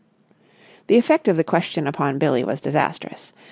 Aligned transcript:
The 0.87 0.97
effect 0.97 1.27
of 1.27 1.37
the 1.37 1.43
question 1.43 1.85
upon 1.85 2.17
Billie 2.17 2.43
was 2.43 2.59
disastrous. 2.59 3.33